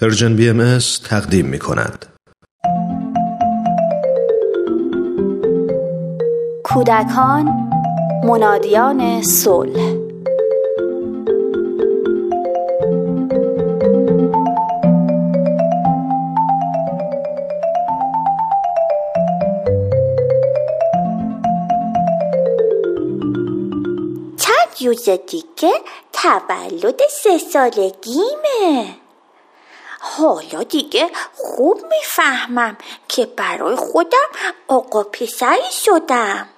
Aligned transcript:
پرژن 0.00 0.36
بی 0.36 0.48
ام 0.48 0.78
تقدیم 1.04 1.46
می 1.46 1.58
کند. 1.58 2.06
کودکان 6.64 7.70
منادیان 8.24 9.22
صلح 9.22 9.94
چند 24.36 24.86
روز 24.86 25.08
دیگه 25.08 25.72
تولد 26.12 27.00
سه 27.22 27.38
سالگیمه 27.38 29.05
حالا 30.06 30.62
دیگه 30.62 31.10
خوب 31.34 31.84
می‌فهمم 31.90 32.76
که 33.08 33.26
برای 33.26 33.76
خودم 33.76 34.28
آقا 34.68 35.02
پسری 35.02 35.72
شدم. 35.72 36.48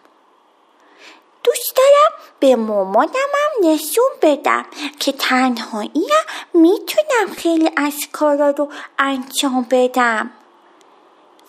دوست 1.44 1.76
دارم 1.76 2.22
به 2.40 2.56
مامانمم 2.56 3.50
نشون 3.62 4.10
بدم 4.22 4.66
که 5.00 5.12
تنهایی 5.12 6.10
می‌تونم 6.54 7.34
خیلی 7.36 7.70
از 7.76 7.94
کارا 8.12 8.50
رو 8.50 8.68
انجام 8.98 9.66
بدم. 9.70 10.30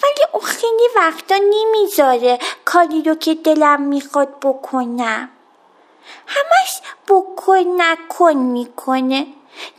ولی 0.04 0.26
اون 0.34 0.44
خیلی 0.44 0.90
وقتا 0.96 1.36
نمی‌ذاره 1.36 2.40
کاری 2.66 3.02
رو 3.02 3.16
که 3.16 3.36
دلم 3.36 3.82
می‌خواد 3.82 4.40
بکنم. 4.40 5.30
همش 6.28 6.82
بکن 7.08 7.82
نکن 7.82 8.34
می‌کنه. 8.34 9.28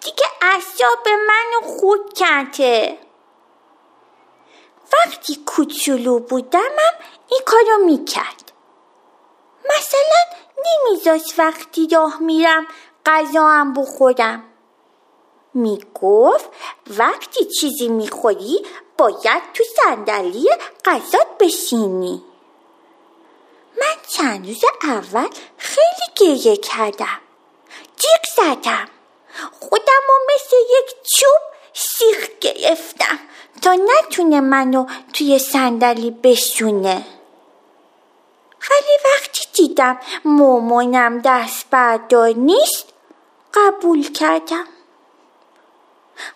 دیگه 0.00 0.26
اصاب 0.42 1.08
منو 1.08 1.60
خود 1.78 2.12
کرده. 2.12 2.98
وقتی 4.92 5.44
کوچولو 5.46 6.18
بودمم 6.18 6.94
این 7.28 7.40
کارو 7.46 7.84
می‌کرد. 7.84 8.52
مثلا 9.64 10.40
نمیذاش 10.66 11.38
وقتی 11.38 11.88
راه 11.92 12.22
میرم 12.22 12.66
غذا 13.06 13.48
هم 13.48 13.74
بخورم. 13.74 14.44
می‌گفت 15.54 16.50
وقتی 16.98 17.44
چیزی 17.44 17.88
می‌خوری 17.88 18.66
باید 18.98 19.42
تو 19.54 19.64
صندلی 19.84 20.48
غذات 20.84 21.38
بشینی. 21.40 22.24
من 23.80 23.96
چند 24.08 24.46
روز 24.48 24.64
اول 24.82 25.28
خیلی 25.56 26.36
گریه 26.36 26.56
کردم. 26.56 27.20
جیغ 27.96 28.22
زدم. 28.36 28.88
خودم 29.60 30.02
رو 30.08 30.34
مثل 30.34 30.56
یک 30.56 30.94
چوب 31.16 31.40
سیخ 31.72 32.28
گرفتم 32.40 33.18
تا 33.62 33.74
نتونه 33.74 34.40
منو 34.40 34.86
توی 35.12 35.38
صندلی 35.38 36.10
بشونه 36.10 37.06
ولی 38.70 38.98
وقتی 39.04 39.44
دیدم 39.52 39.98
مامانم 40.24 41.20
دست 41.24 41.66
بردار 41.70 42.28
نیست 42.28 42.86
قبول 43.54 44.12
کردم. 44.12 44.66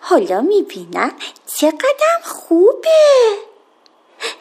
حالا 0.01 0.41
می‌بینم 0.41 1.11
چقدر 1.45 2.19
خوبه. 2.23 2.89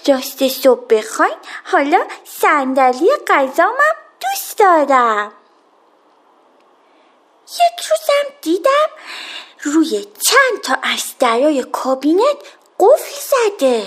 راست 0.08 0.48
صبح 0.48 0.86
بخواین 0.90 1.36
حالا 1.64 2.04
صندلی 2.24 3.10
غذامم 3.28 3.96
دوست 4.20 4.58
دارم. 4.58 5.32
یک 7.54 7.86
روزم 7.86 8.34
دیدم. 8.42 8.88
روی 9.62 10.04
چند 10.04 10.60
تا 10.62 10.76
از 10.82 11.14
درای 11.18 11.62
کابینت 11.62 12.36
قفل 12.80 13.20
زده. 13.20 13.86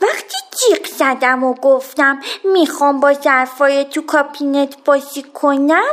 وقتی 0.00 0.36
جیغ 0.58 0.86
زدم 0.86 1.44
و 1.44 1.54
گفتم 1.54 2.22
می‌خوام 2.44 3.00
با 3.00 3.12
ظرفای 3.12 3.84
تو 3.84 4.02
کابینت 4.02 4.84
بازی 4.84 5.22
کنم 5.22 5.92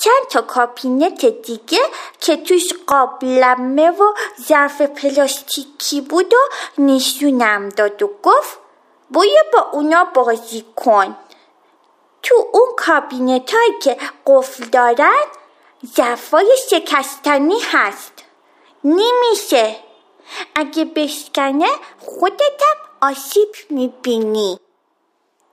چند 0.00 0.28
تا 0.30 0.42
کابینت 0.42 1.24
دیگه 1.24 1.80
که 2.20 2.36
توش 2.36 2.72
قابلمه 2.86 3.90
و 3.90 4.14
ظرف 4.48 4.80
پلاستیکی 4.82 6.00
بود 6.00 6.34
و 6.34 6.36
نشونم 6.82 7.68
داد 7.68 8.02
و 8.02 8.10
گفت 8.22 8.58
باید 9.10 9.50
با 9.52 9.70
اونا 9.72 10.04
بازی 10.04 10.64
کن. 10.76 11.16
اون 12.60 12.74
کابینت 12.76 13.54
هایی 13.54 13.78
که 13.82 13.96
قفل 14.26 14.64
دارن 14.64 15.24
ظرفای 15.96 16.56
شکستنی 16.70 17.60
هست. 17.72 18.12
نمیشه. 18.84 19.76
اگه 20.54 20.84
بشکنه 20.84 21.68
خودتم 21.98 22.76
آسیب 23.00 23.48
می‌بینی. 23.70 24.60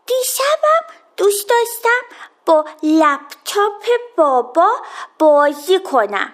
دیشبم 0.06 0.94
دوست 1.18 1.50
داشتم 1.50 2.18
با 2.46 2.66
لپتاپ 2.84 3.86
بابا 4.18 4.70
بازی 5.20 5.80
کنم. 5.80 6.34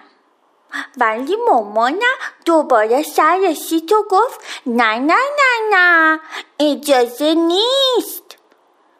ولی 0.96 1.36
مامانم 1.36 2.18
دوباره 2.44 3.02
سر 3.02 3.38
رسید 3.44 3.92
و 3.92 4.02
گفت 4.10 4.40
نه 4.66 4.98
نه 4.98 5.14
نه 5.14 5.76
نه 5.76 6.20
اجازه 6.60 7.34
نیست. 7.34 8.38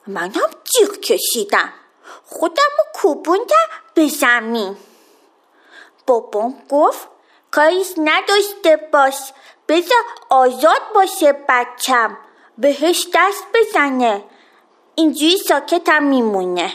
منم 0.06 0.50
جیغ 0.64 1.00
کشیدم 1.00 1.72
خودم 2.26 2.70
رو 2.78 2.84
کوبوندم 2.94 3.66
به 3.94 4.08
زمین 4.08 4.76
بابام 6.06 6.54
گفت 6.70 7.08
کاریش 7.50 7.92
نداشته 7.98 8.76
باش 8.92 9.32
بذار 9.68 10.04
آزاد 10.30 10.80
باشه 10.94 11.32
بچم 11.48 12.16
بهش 12.58 13.08
دست 13.14 13.44
بزنه 13.54 14.24
اینجوری 14.94 15.38
ساکتم 15.38 16.02
میمونه 16.02 16.72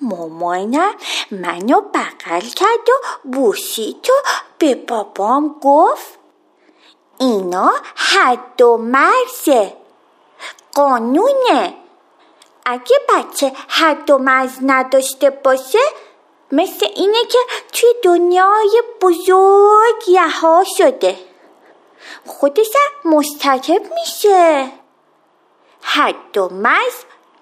مامانم 0.00 0.94
منو 1.30 1.80
بغل 1.80 2.40
کرد 2.40 2.88
و 2.88 3.28
بوسید 3.28 4.10
و 4.10 4.28
به 4.58 4.74
بابام 4.74 5.60
گفت 5.62 6.18
اینا 7.18 7.72
حد 7.96 8.62
و 8.62 8.76
مرزه 8.76 9.83
قانونه. 10.74 11.74
اگه 12.66 12.96
بچه 13.08 13.52
حد 13.68 14.10
و 14.10 14.18
مرز 14.18 14.58
نداشته 14.62 15.30
باشه 15.30 15.78
مثل 16.52 16.86
اینه 16.94 17.24
که 17.24 17.38
توی 17.72 17.94
دنیای 18.02 18.82
بزرگ 19.02 20.08
یها 20.08 20.64
شده. 20.76 21.18
خودش 22.26 22.70
مستکب 23.04 23.82
میشه. 23.94 24.72
حد 25.82 26.38
و 26.38 26.48
مرز 26.48 26.94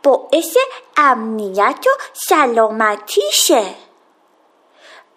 باعث 0.02 0.56
امنیت 0.96 1.86
و 1.86 1.90
سلامتیشه. 2.12 3.74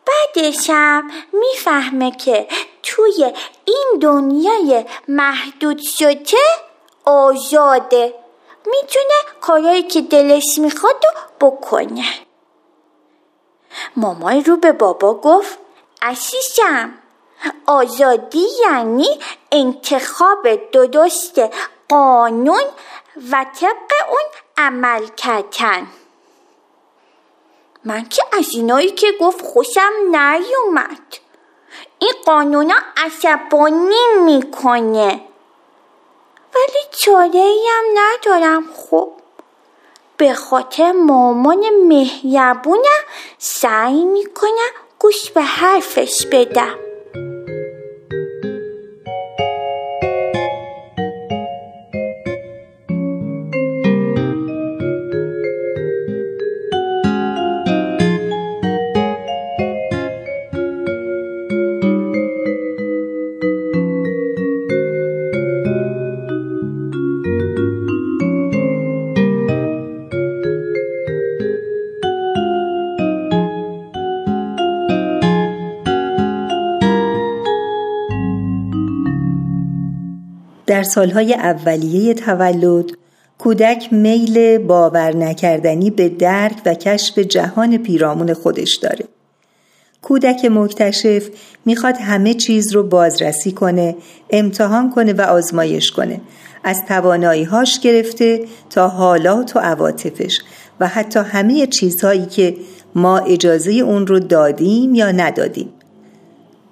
بعدشم 0.05 1.11
می‌فهمه 1.33 2.11
که 2.11 2.47
توی 2.83 3.33
این 3.65 3.99
دنیای 4.01 4.85
محدود 5.07 5.81
شده 5.97 6.37
آزاده. 7.05 8.13
می‌تونه 8.65 9.13
کارهایی 9.41 9.83
که 9.83 10.01
دلش 10.01 10.57
می‌خواد 10.57 10.95
و 10.95 11.45
بکنه. 11.45 12.05
مامان 13.95 14.43
رو 14.43 14.57
به 14.57 14.71
بابا 14.71 15.13
گفت 15.13 15.59
عزیزم 16.01 16.93
آزادی 17.65 18.47
یعنی 18.61 19.19
انتخاب 19.51 20.71
درست 20.71 21.41
قانون 21.89 22.63
و 23.31 23.45
طبق 23.59 23.91
اون 24.09 24.23
عمل 24.57 25.07
کردن 25.07 25.87
من 27.83 28.09
که 28.09 28.23
از 28.37 28.47
اینایی 28.53 28.91
که 28.91 29.07
گفت 29.21 29.41
خوشم 29.45 29.91
نیومد. 30.11 30.99
این 31.99 32.13
قانونا 32.25 32.75
عصبانی 32.97 34.05
می‌کنه. 34.25 35.21
ولی 36.55 36.83
چاره 36.91 37.55
هم 37.69 37.83
ندارم 37.95 38.63
خب. 38.75 39.11
به 40.17 40.33
خاطر 40.33 40.91
مامان 40.91 41.69
مهربونم 41.87 43.03
سعی 43.37 44.05
می‌کنم 44.05 44.71
گوش 44.99 45.31
به 45.31 45.41
حرفش 45.41 46.25
بدم. 46.31 46.94
در 80.67 80.83
سالهای 80.83 81.33
اولیه 81.33 82.13
تولد 82.13 82.91
کودک 83.37 83.93
میل 83.93 84.57
باور 84.57 85.15
نکردنی 85.15 85.89
به 85.89 86.09
درک 86.09 86.61
و 86.65 86.73
کشف 86.73 87.19
جهان 87.19 87.77
پیرامون 87.77 88.33
خودش 88.33 88.75
داره. 88.75 89.05
کودک 90.01 90.45
مکتشف 90.45 91.27
می‌خواد 91.65 91.95
همه 91.97 92.33
چیز 92.33 92.73
رو 92.73 92.83
بازرسی 92.83 93.51
کنه، 93.51 93.95
امتحان 94.29 94.91
کنه 94.91 95.13
و 95.13 95.21
آزمایش 95.21 95.91
کنه. 95.91 96.21
از 96.63 96.85
تواناییهاش 96.87 97.79
گرفته 97.79 98.45
تا 98.69 98.87
حالات 98.87 99.55
و 99.55 99.59
عواطفش 99.59 100.39
و 100.79 100.87
حتی 100.87 101.19
همه 101.19 101.67
چیزهایی 101.67 102.25
که 102.25 102.55
ما 102.95 103.17
اجازه 103.17 103.71
اون 103.71 104.07
رو 104.07 104.19
دادیم 104.19 104.95
یا 104.95 105.11
ندادیم. 105.11 105.69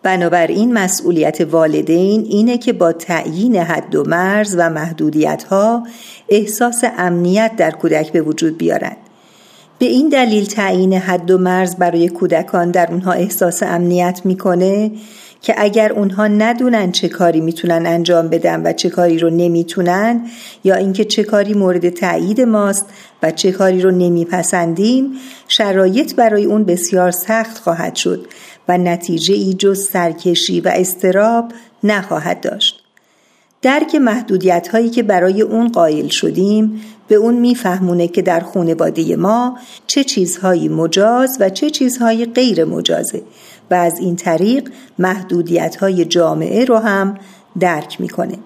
بنابراین 0.03 0.73
مسئولیت 0.73 1.41
والدین 1.41 2.25
اینه 2.29 2.57
که 2.57 2.73
با 2.73 2.91
تعیین 2.91 3.55
حد 3.55 3.95
و 3.95 4.03
مرز 4.03 4.55
و 4.57 4.69
محدودیت 4.69 5.43
ها 5.43 5.83
احساس 6.29 6.83
امنیت 6.97 7.51
در 7.57 7.71
کودک 7.71 8.11
به 8.11 8.21
وجود 8.21 8.57
بیارند. 8.57 8.97
به 9.79 9.85
این 9.85 10.09
دلیل 10.09 10.45
تعیین 10.45 10.93
حد 10.93 11.31
و 11.31 11.37
مرز 11.37 11.75
برای 11.75 12.09
کودکان 12.09 12.71
در 12.71 12.91
اونها 12.91 13.11
احساس 13.11 13.63
امنیت 13.63 14.21
می‌کنه 14.25 14.91
که 15.43 15.55
اگر 15.57 15.93
اونها 15.93 16.27
ندونن 16.27 16.91
چه 16.91 17.09
کاری 17.09 17.41
می‌تونن 17.41 17.85
انجام 17.85 18.27
بدن 18.27 18.61
و 18.65 18.73
چه 18.73 18.89
کاری 18.89 19.19
رو 19.19 19.29
نمی‌تونن 19.29 20.21
یا 20.63 20.75
اینکه 20.75 21.05
چه 21.05 21.23
کاری 21.23 21.53
مورد 21.53 21.89
تایید 21.89 22.41
ماست 22.41 22.85
و 23.23 23.31
چه 23.31 23.51
کاری 23.51 23.81
رو 23.81 23.91
نمیپسندیم 23.91 25.11
شرایط 25.47 26.15
برای 26.15 26.45
اون 26.45 26.63
بسیار 26.63 27.11
سخت 27.11 27.57
خواهد 27.57 27.95
شد 27.95 28.27
و 28.67 28.77
نتیجه 28.77 29.33
ای 29.33 29.53
جز 29.53 29.89
سرکشی 29.89 30.61
و 30.61 30.71
استراب 30.75 31.51
نخواهد 31.83 32.41
داشت. 32.41 32.83
درک 33.61 33.95
محدودیت 33.95 34.67
هایی 34.67 34.89
که 34.89 35.03
برای 35.03 35.41
اون 35.41 35.67
قائل 35.67 36.07
شدیم 36.07 36.81
به 37.07 37.15
اون 37.15 37.33
میفهمونه 37.33 38.07
که 38.07 38.21
در 38.21 38.39
خانواده 38.39 39.15
ما 39.15 39.57
چه 39.87 40.03
چیزهایی 40.03 40.67
مجاز 40.67 41.37
و 41.39 41.49
چه 41.49 41.69
چیزهایی 41.69 42.25
غیر 42.25 42.65
مجازه. 42.65 43.21
و 43.71 43.73
از 43.73 43.99
این 43.99 44.15
طریق 44.15 44.69
محدودیت 44.99 45.75
های 45.75 46.05
جامعه 46.05 46.65
رو 46.65 46.77
هم 46.77 47.17
درک 47.59 48.01
می‌کنه. 48.01 48.37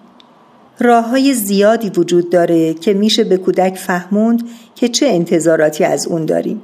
راه 0.79 1.05
های 1.05 1.33
زیادی 1.33 1.89
وجود 1.89 2.29
داره 2.29 2.73
که 2.73 2.93
میشه 2.93 3.23
به 3.23 3.37
کودک 3.37 3.77
فهموند 3.77 4.43
که 4.75 4.87
چه 4.87 5.07
انتظاراتی 5.07 5.83
از 5.83 6.07
اون 6.07 6.25
داریم. 6.25 6.61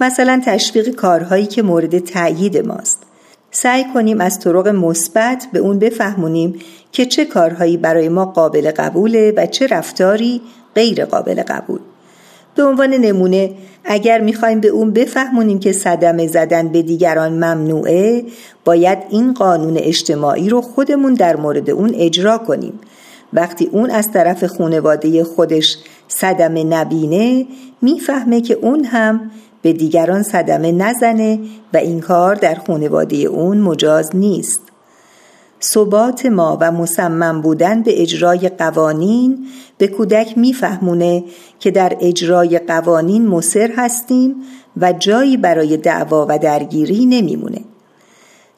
مثلا 0.00 0.42
تشویق 0.44 0.88
کارهایی 0.88 1.46
که 1.46 1.62
مورد 1.62 1.98
تأیید 1.98 2.66
ماست. 2.66 3.02
سعی 3.50 3.84
کنیم 3.94 4.20
از 4.20 4.40
طرق 4.40 4.68
مثبت 4.68 5.48
به 5.52 5.58
اون 5.58 5.78
بفهمونیم 5.78 6.58
که 6.92 7.06
چه 7.06 7.24
کارهایی 7.24 7.76
برای 7.76 8.08
ما 8.08 8.24
قابل 8.24 8.70
قبوله 8.70 9.32
و 9.36 9.46
چه 9.46 9.66
رفتاری 9.66 10.40
غیر 10.74 11.04
قابل 11.04 11.42
قبول. 11.42 11.80
به 12.54 12.62
عنوان 12.62 12.94
نمونه 12.94 13.50
اگر 13.84 14.20
می‌خوایم 14.20 14.60
به 14.60 14.68
اون 14.68 14.90
بفهمونیم 14.90 15.58
که 15.58 15.72
صدمه 15.72 16.26
زدن 16.26 16.68
به 16.68 16.82
دیگران 16.82 17.32
ممنوعه 17.32 18.24
باید 18.64 18.98
این 19.10 19.34
قانون 19.34 19.76
اجتماعی 19.76 20.48
رو 20.48 20.60
خودمون 20.60 21.14
در 21.14 21.36
مورد 21.36 21.70
اون 21.70 21.90
اجرا 21.94 22.38
کنیم. 22.38 22.80
وقتی 23.32 23.68
اون 23.72 23.90
از 23.90 24.12
طرف 24.12 24.44
خانواده 24.44 25.24
خودش 25.24 25.76
صدمه 26.08 26.64
نبینه 26.64 27.46
می‌فهمه 27.82 28.40
که 28.40 28.54
اون 28.54 28.84
هم 28.84 29.30
به 29.62 29.72
دیگران 29.72 30.22
صدمه 30.22 30.72
نزنه 30.72 31.38
و 31.74 31.76
این 31.76 32.00
کار 32.00 32.34
در 32.34 32.54
خانواده 32.54 33.16
اون 33.16 33.58
مجاز 33.58 34.16
نیست. 34.16 34.71
ثبات 35.62 36.26
ما 36.26 36.58
و 36.60 36.72
مصمم 36.72 37.40
بودن 37.40 37.82
به 37.82 38.02
اجرای 38.02 38.48
قوانین 38.48 39.46
به 39.78 39.88
کودک 39.88 40.38
میفهمونه 40.38 41.24
که 41.58 41.70
در 41.70 41.96
اجرای 42.00 42.58
قوانین 42.58 43.26
مصر 43.26 43.70
هستیم 43.76 44.34
و 44.76 44.92
جایی 44.92 45.36
برای 45.36 45.76
دعوا 45.76 46.26
و 46.28 46.38
درگیری 46.38 47.06
نمیمونه. 47.06 47.60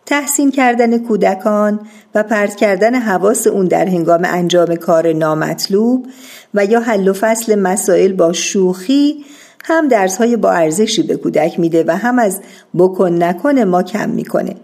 تحسین 0.07 0.51
کردن 0.51 0.99
کودکان 0.99 1.81
و 2.15 2.23
پرت 2.23 2.57
کردن 2.57 2.95
حواس 2.95 3.47
اون 3.47 3.67
در 3.67 3.89
هنگام 3.89 4.23
انجام 4.25 4.75
کار 4.75 5.13
نامطلوب 5.13 6.07
و 6.55 6.65
یا 6.65 6.81
حل 6.81 7.09
و 7.09 7.13
فصل 7.13 7.55
مسائل 7.55 8.13
با 8.13 8.33
شوخی 8.33 9.25
هم 9.65 9.89
درس 9.89 10.17
های 10.17 10.37
با 10.37 10.51
ارزشی 10.51 11.03
به 11.03 11.17
کودک 11.17 11.61
میده 11.61 11.85
و 11.87 11.97
هم 11.97 12.19
از 12.19 12.41
بکن 12.79 13.23
نکن 13.23 13.59
ما 13.59 13.83
کم 13.83 14.11
می‌کنه. 14.11 14.57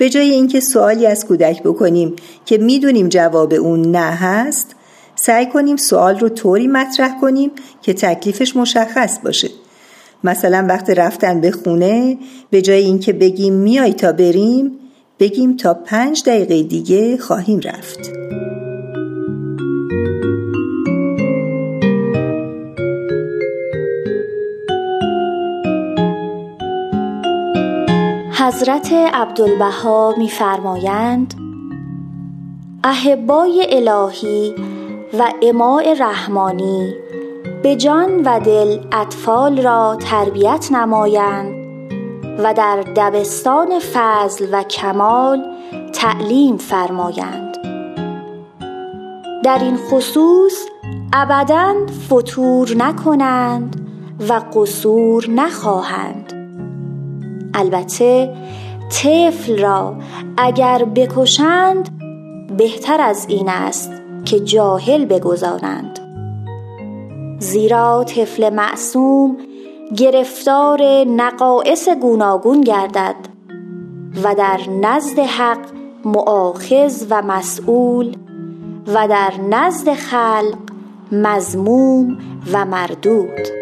به 0.00 0.08
جای 0.08 0.30
اینکه 0.30 0.60
سوالی 0.60 1.06
از 1.06 1.26
کودک 1.26 1.62
بکنیم 1.62 2.16
که 2.46 2.58
می‌دونیم 2.58 3.08
جواب 3.08 3.52
اون 3.52 3.80
نه 3.80 3.98
هست 3.98 4.76
سعی 5.14 5.46
کنیم 5.46 5.76
سوال 5.76 6.18
رو 6.18 6.28
طوری 6.28 6.66
مطرح 6.66 7.20
کنیم 7.20 7.50
که 7.82 7.92
تکلیفش 7.92 8.56
مشخص 8.56 9.18
باشه. 9.24 9.48
مثلا 10.24 10.66
وقت 10.68 10.90
رفتن 10.90 11.40
به 11.40 11.50
خونه 11.50 12.18
به 12.50 12.62
جای 12.62 12.82
اینکه 12.82 13.12
بگیم 13.12 13.54
میای 13.54 13.92
تا 13.92 14.12
بریم 14.12 14.72
بگیم 15.18 15.56
تا 15.56 15.74
پنج 15.74 16.22
دقیقه 16.26 16.62
دیگه 16.62 17.16
خواهیم 17.16 17.60
رفت. 17.60 18.10
حضرت 28.40 28.92
عبدالبها 28.92 30.14
میفرمایند 30.18 31.34
احبای 32.84 33.66
الهی 33.70 34.54
و 35.18 35.32
اماع 35.42 35.94
رحمانی 35.94 36.94
به 37.62 37.76
جان 37.76 38.22
و 38.24 38.40
دل 38.40 38.78
اطفال 38.92 39.62
را 39.62 39.96
تربیت 40.00 40.72
نمایند 40.72 41.54
و 42.38 42.54
در 42.54 42.84
دبستان 42.96 43.78
فضل 43.78 44.46
و 44.52 44.62
کمال 44.62 45.44
تعلیم 45.92 46.56
فرمایند. 46.56 47.56
در 49.44 49.58
این 49.62 49.76
خصوص 49.76 50.66
ابدا 51.12 51.74
فتور 52.08 52.76
نکنند 52.76 53.90
و 54.28 54.32
قصور 54.32 55.30
نخواهند. 55.30 56.29
البته 57.54 58.34
طفل 58.90 59.58
را 59.58 59.96
اگر 60.36 60.84
بکشند 60.84 61.88
بهتر 62.56 63.00
از 63.00 63.26
این 63.28 63.48
است 63.48 63.90
که 64.24 64.40
جاهل 64.40 65.04
بگذارند. 65.04 65.98
زیرا 67.38 68.04
طفل 68.04 68.54
معصوم 68.54 69.36
گرفتار 69.96 70.82
نقائص 71.06 71.88
گوناگون 71.88 72.60
گردد 72.60 73.16
و 74.24 74.34
در 74.34 74.60
نزد 74.82 75.18
حق 75.18 75.58
معاخذ 76.04 77.06
و 77.10 77.22
مسئول 77.22 78.16
و 78.86 79.08
در 79.08 79.32
نزد 79.50 79.94
خلق 79.94 80.58
مزموم 81.12 82.18
و 82.52 82.64
مردود. 82.64 83.59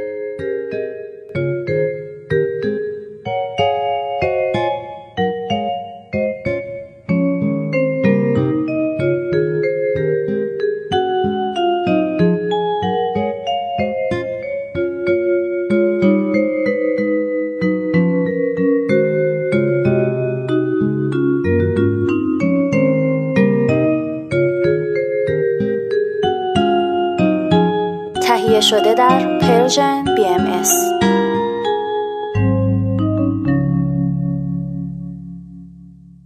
شده 28.71 28.95
در 28.95 29.39
پرژن 29.39 30.05
BMS 30.05 30.38